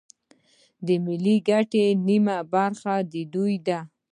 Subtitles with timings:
[0.85, 3.79] په ملي ګټو کې نیمه برخه د دوی ده